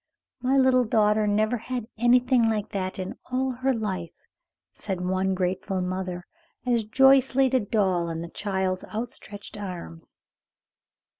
[0.41, 4.09] "My little daughter never had anything like that in all her life,"
[4.73, 6.25] said one grateful mother
[6.65, 10.17] as Joyce laid a doll in the child's outstretched arms.